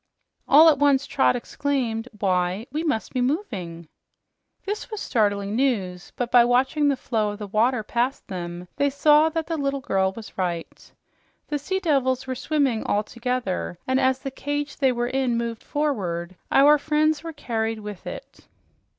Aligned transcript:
All 0.47 0.67
at 0.67 0.79
once 0.79 1.05
Trot 1.05 1.35
exclaimed, 1.35 2.07
"Why, 2.19 2.65
we 2.71 2.83
must 2.83 3.13
be 3.13 3.21
moving!" 3.21 3.87
This 4.65 4.89
was 4.89 4.99
startling 4.99 5.55
news, 5.55 6.11
but 6.15 6.31
by 6.31 6.43
watching 6.43 6.87
the 6.87 6.97
flow 6.97 7.29
of 7.39 7.53
water 7.53 7.83
past 7.83 8.27
them 8.27 8.67
they 8.77 8.89
saw 8.89 9.29
that 9.29 9.45
the 9.45 9.57
little 9.57 9.79
girl 9.79 10.11
was 10.15 10.39
right. 10.39 10.91
The 11.49 11.59
sea 11.59 11.77
devils 11.79 12.25
were 12.25 12.33
swimming, 12.33 12.83
all 12.83 13.03
together, 13.03 13.77
and 13.87 13.99
as 13.99 14.17
the 14.17 14.31
cage 14.31 14.77
they 14.77 14.91
were 14.91 15.05
in 15.05 15.37
moved 15.37 15.61
forward, 15.61 16.35
our 16.51 16.79
friends 16.79 17.21
were 17.23 17.31
carried 17.31 17.79
with 17.81 18.07
it. 18.07 18.47